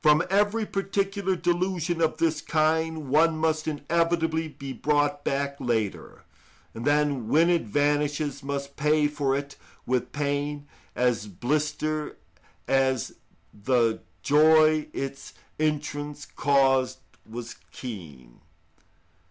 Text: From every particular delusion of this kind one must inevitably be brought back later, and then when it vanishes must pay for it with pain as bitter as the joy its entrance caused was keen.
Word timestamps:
From 0.00 0.22
every 0.30 0.64
particular 0.64 1.36
delusion 1.36 2.00
of 2.00 2.16
this 2.16 2.40
kind 2.40 3.10
one 3.10 3.36
must 3.36 3.68
inevitably 3.68 4.48
be 4.48 4.72
brought 4.72 5.22
back 5.22 5.56
later, 5.60 6.22
and 6.72 6.86
then 6.86 7.28
when 7.28 7.50
it 7.50 7.64
vanishes 7.64 8.42
must 8.42 8.76
pay 8.78 9.06
for 9.06 9.36
it 9.36 9.56
with 9.84 10.12
pain 10.12 10.66
as 10.94 11.26
bitter 11.26 12.16
as 12.66 13.16
the 13.52 14.00
joy 14.22 14.88
its 14.94 15.34
entrance 15.60 16.24
caused 16.24 17.00
was 17.28 17.56
keen. 17.70 18.40